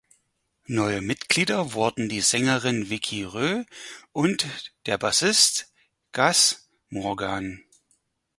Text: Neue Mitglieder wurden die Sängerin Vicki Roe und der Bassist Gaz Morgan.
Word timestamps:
Neue 0.65 0.99
Mitglieder 0.99 1.73
wurden 1.73 2.09
die 2.09 2.21
Sängerin 2.21 2.89
Vicki 2.89 3.21
Roe 3.23 3.67
und 4.13 4.47
der 4.87 4.97
Bassist 4.97 5.71
Gaz 6.11 6.67
Morgan. 6.89 7.63